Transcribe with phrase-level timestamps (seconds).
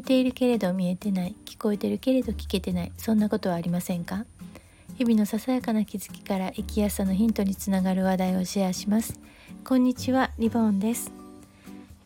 [0.00, 1.36] 見ているけれど見えてない。
[1.44, 2.92] 聞こえてるけれど聞けてない。
[2.96, 4.24] そんなことはありませんか？
[4.96, 9.20] 日々のささやかな気づきから生きやすさのヒントにつながる話題をシェアします。
[9.62, 11.12] こんにちはリボンです。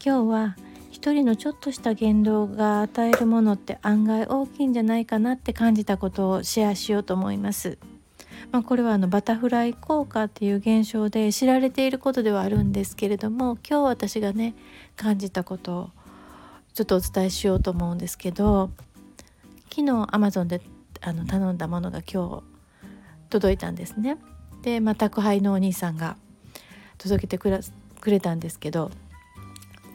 [0.04, 0.57] 今日は
[0.90, 7.79] 一人のちょっとした言動が与えるものって案外大きいんじゃないかなって感じたことをシェアしようと思います。
[8.50, 14.56] まあ、これはあのバタフライ効果っていう現象で知られていることではあるんですけれども今日私がね
[14.96, 15.90] 感じたことを
[16.74, 18.70] ちょっとお伝えしようと思うんですけど
[19.70, 20.60] 昨日アマゾンで
[21.00, 22.42] あの頼んだものが今日
[23.30, 24.16] 届いたんですね。
[24.62, 26.16] で、まあ、宅配のお兄さんが
[26.98, 27.50] 届けてく
[28.10, 28.90] れたんですけど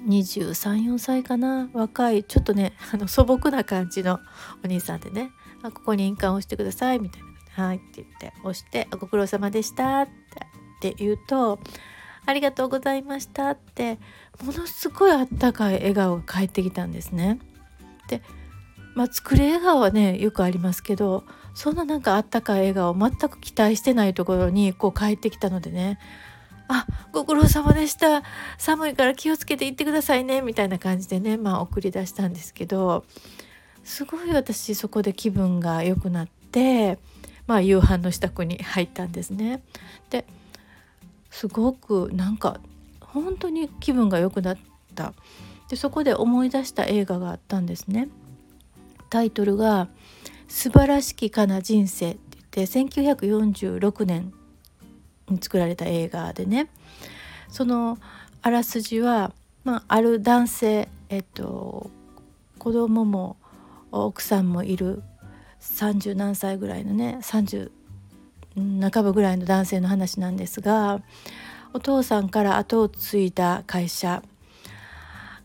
[0.08, 1.70] 234歳かな？
[1.74, 4.20] 若いちょっとねあの素朴な感じの
[4.64, 5.32] お兄さんでね
[5.64, 7.28] 「あここに印鑑を押してください」みたいな
[7.66, 10.08] 「はい」って言って押して「ご苦労様でした」っ
[10.80, 11.60] て言うと
[12.30, 13.98] ありがとうございましたって
[14.46, 17.40] ものすごいあったかい笑顔が返ってきたんですね。
[18.08, 18.22] で
[18.94, 21.24] まあ作る笑顔はねよくありますけど
[21.56, 25.98] そんななんかあったかい笑顔全く期待してないところにこう帰ってきたのでね
[26.68, 28.22] あご苦労様でした
[28.60, 33.06] 寒いから気をつけて行ってくださいねみたいな感じでねまあ送り出したんですけど
[33.84, 37.00] すごい私そこで気分が良くなって
[37.48, 39.64] まあ夕飯の支度に入ったんですね。
[40.12, 40.26] で
[41.30, 42.60] すごくなんか
[43.02, 44.58] 本当に気分が良くなっ
[44.96, 45.14] た。
[45.70, 48.10] でそこで思い出した映画があったんですね。
[49.10, 49.88] タイトルが
[50.48, 54.34] 「素晴らしきかな人生」って言って1946年
[55.30, 56.70] に作られた映画でね。
[57.50, 57.98] その
[58.42, 59.34] あらすじは、
[59.64, 61.90] まあ、ある男性えっと
[62.58, 63.38] 子供も
[63.92, 65.02] 奥さんもいる
[65.62, 67.72] 30何歳ぐらいのね30
[68.56, 71.02] 半ばぐらいの男性の話なんですが
[71.74, 74.24] お父さんから後を継いだ会社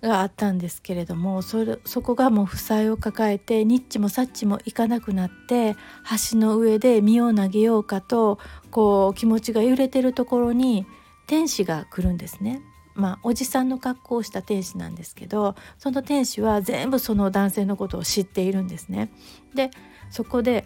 [0.08, 5.76] があったんですけれどもそれそこがもう負債を抱えてニッチもサッチもいかなくなって
[6.31, 8.38] 橋の上で身を投げようかと
[8.70, 10.86] こう気持ちが揺れてるところに
[11.26, 12.60] 天使が来るんですね。
[12.94, 19.10] まあ、おじさんの格好をした天使なんですけどその天使は全部その男性のことを知っているんですね。
[19.53, 19.71] で
[20.10, 20.65] そこで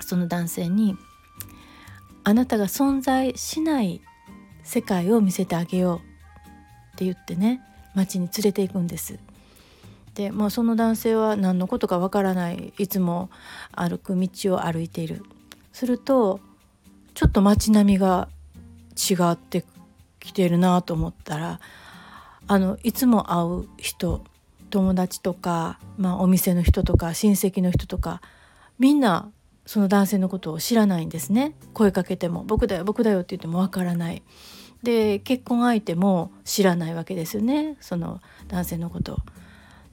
[0.00, 0.96] その男性に
[2.24, 4.00] あなたが存在しない
[4.62, 6.00] 世界を見せてあげようっ
[6.96, 7.60] て言ってね
[7.94, 9.18] 町に連れて行くんです。
[10.14, 13.30] でもうその男性は何のことかわからないいつも
[13.72, 15.22] 歩く道を歩いている。
[15.72, 16.40] すると
[17.14, 18.28] ちょっと街並みが
[18.96, 19.64] 違って
[20.18, 21.60] きてるなと思ったら
[22.46, 24.24] あのいつも会う人
[24.70, 28.20] 友達とか、まあ、お店の人とか親戚の人とか
[28.78, 29.30] みんな
[29.70, 31.54] その男性のことを知らないんですね。
[31.74, 34.24] 声かけても「僕だよ僕だよ」って言ってもわからない。
[34.82, 37.76] で結婚相手も知らないわけですよね。
[37.80, 39.18] その男性のこと。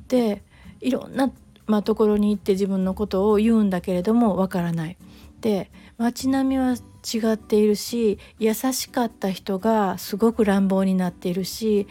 [0.07, 0.41] で
[0.81, 1.31] いろんな、
[1.67, 4.97] まあ、ところに行って自分のことを言うんだけれどもわからない。
[5.41, 11.85] で街並みは違っているし優しかった人がすごく乱暴になっているし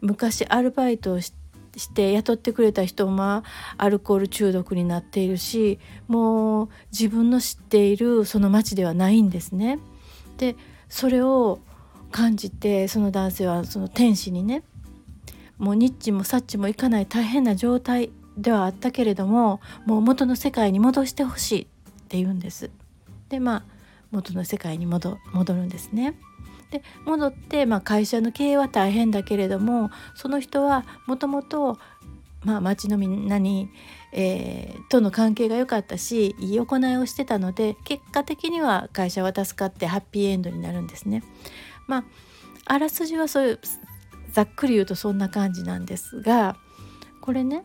[0.00, 1.45] 昔アルバイトをして
[1.76, 3.42] して雇ってくれた人も
[3.76, 5.78] アルコール中毒になっているし
[6.08, 9.78] もう自分の知っているその町ではないんですね。
[10.38, 10.56] で
[10.88, 11.60] それを
[12.10, 14.62] 感じてその男性はその天使にね
[15.58, 21.66] もうニッチもサッチもいかない大変な状態ではあったけれどももう元の世界に戻してほしいっ
[22.08, 22.70] て言うんです。
[23.28, 23.64] でまあ
[24.10, 26.14] 元の世界に戻るんですね。
[26.70, 31.78] で戻って、まあ、会社の経営は大変だけれどもその人はもともと
[32.44, 33.70] 町のみんなに、
[34.12, 41.22] えー、との関係が良かったしいい行いをしてたので結果的には会社は助かってハッピーエンドになるんですね。
[41.86, 42.04] まあ
[42.66, 43.60] あらすじはそういう
[44.32, 46.56] ざっくり言うとそんな感じなんですが
[47.20, 47.64] これね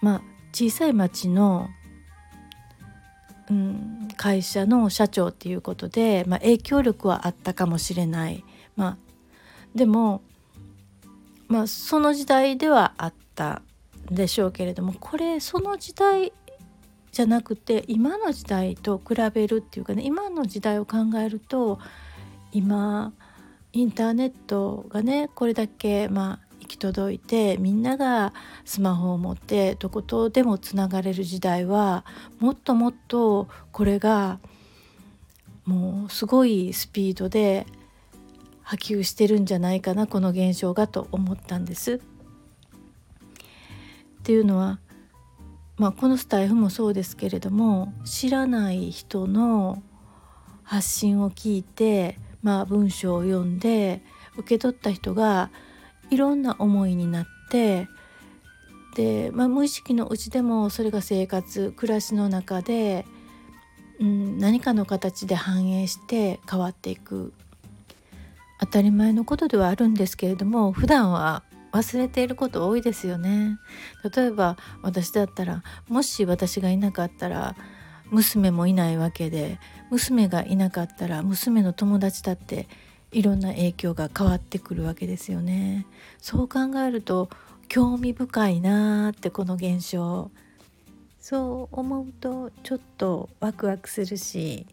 [0.00, 1.68] まあ小さい町の
[3.50, 8.44] うん、会社の社長っていうことで、まあ、影響力はあったかもしれない、
[8.76, 8.96] まあ、
[9.74, 10.22] でも、
[11.48, 13.62] まあ、その時代ではあった
[14.10, 16.32] でしょうけれどもこれその時代
[17.12, 21.78] じゃなくて今の時代と比べるっていうかね今の時代を考えると
[22.52, 23.12] 今
[23.72, 26.41] インターネットがねこれだけまあ
[26.82, 28.34] 届いてみんなが
[28.64, 32.04] スマホを持ってどことでもつながれる時代は
[32.40, 34.40] もっともっとこれが
[35.64, 37.66] もうすごいスピードで
[38.62, 41.94] 波及してるんじゃないかなこの現象がと思ったんです。
[41.94, 41.98] っ
[44.24, 44.80] ていうのは、
[45.76, 49.82] まあ、このスタイフもそうですけれども知らない人の
[50.64, 54.02] 発信を聞いて、まあ、文章を読んで
[54.36, 55.50] 受け取った人が
[56.12, 57.88] いろんな思いになって
[58.94, 63.06] で、まあ、無意識のうちでもそれが生活暮らしの中で、
[63.98, 67.32] うん、何かの形で反映して変わっていく。
[68.60, 71.42] 当たり前のことではあるんですけれども普段は
[71.72, 73.58] 忘れていること多いですよね。
[74.14, 77.56] 例えば私だったらもし私がいなかったら
[78.10, 79.58] 娘もいないわけで
[79.90, 82.68] 娘がいなかったら娘の友達だって
[83.12, 85.86] いろんな影響が変わってくるわけですよね。
[86.18, 87.28] そう考えると
[87.68, 90.30] 興味深いなーってこの現象。
[91.20, 94.66] そう思うとちょっとワクワクするし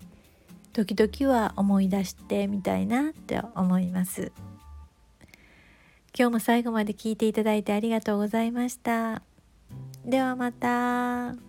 [0.73, 4.31] 時々は思い出してみたいなって思います。
[6.17, 9.21] 今日も最後まで聞いていただいてありがとうございました。
[10.05, 11.48] ではまた。